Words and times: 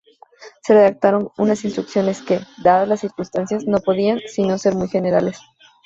Se 0.63 0.73
redactaron 0.73 1.29
unas 1.37 1.63
Instrucciones 1.63 2.23
que, 2.23 2.39
dadas 2.63 2.87
las 2.87 3.01
circunstancias, 3.01 3.65
no 3.67 3.77
podían 3.81 4.17
sino 4.25 4.57
ser 4.57 4.73
muy 4.73 4.87
generales. 4.87 5.39